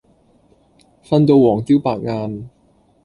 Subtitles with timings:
[1.03, 2.49] 瞓到黃朝百晏